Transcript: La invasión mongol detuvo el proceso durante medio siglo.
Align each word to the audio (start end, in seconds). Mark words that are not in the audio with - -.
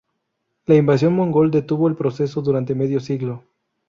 La 0.65 0.73
invasión 0.73 1.13
mongol 1.13 1.51
detuvo 1.51 1.87
el 1.87 1.93
proceso 1.95 2.41
durante 2.41 2.73
medio 2.73 2.99
siglo. 2.99 3.43